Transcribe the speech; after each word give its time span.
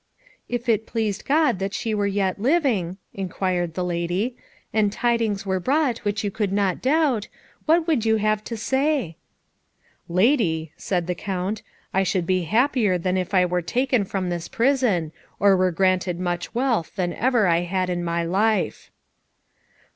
"If 0.49 0.67
it 0.67 0.87
pleased 0.87 1.25
God 1.25 1.59
that 1.59 1.75
she 1.75 1.93
were 1.93 2.07
yet 2.07 2.41
living," 2.41 2.97
inquired 3.13 3.75
the 3.75 3.83
lady, 3.83 4.35
"and 4.73 4.91
tidings 4.91 5.45
were 5.45 5.59
brought 5.59 5.99
which 5.99 6.23
you 6.23 6.31
could 6.31 6.51
not 6.51 6.81
doubt, 6.81 7.27
what 7.67 7.85
would 7.85 8.03
you 8.03 8.15
have 8.15 8.43
to 8.45 8.57
say?" 8.57 9.15
"Lady," 10.09 10.71
said 10.75 11.05
the 11.05 11.13
Count, 11.13 11.61
"I 11.93 12.01
should 12.01 12.25
be 12.25 12.45
happier 12.45 12.97
than 12.97 13.15
if 13.15 13.35
I 13.35 13.45
were 13.45 13.61
taken 13.61 14.03
from 14.03 14.31
this 14.31 14.47
prison, 14.47 15.11
or 15.39 15.55
were 15.55 15.69
granted 15.69 16.19
more 16.19 16.39
wealth 16.51 16.95
than 16.95 17.13
ever 17.13 17.45
I 17.45 17.59
have 17.59 17.67
had 17.69 17.89
in 17.91 18.03
my 18.03 18.23
life." 18.23 18.89